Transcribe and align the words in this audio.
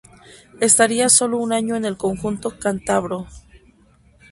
Estaría 0.59 1.09
sólo 1.09 1.37
un 1.37 1.53
año 1.53 1.75
en 1.75 1.85
el 1.85 1.95
conjunto 1.95 2.57
cántabro. 2.57 3.27